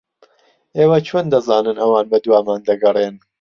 [0.77, 3.15] ئێوە چۆن دەزانن ئەوان بەدوامان دەگەڕێن؟